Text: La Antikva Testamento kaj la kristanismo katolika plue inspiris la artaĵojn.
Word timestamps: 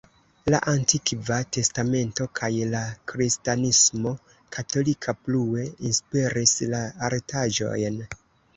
La 0.53 0.59
Antikva 0.69 1.35
Testamento 1.57 2.25
kaj 2.39 2.49
la 2.71 2.81
kristanismo 3.13 4.15
katolika 4.57 5.17
plue 5.29 5.69
inspiris 5.93 6.59
la 6.75 6.83
artaĵojn. 7.13 8.05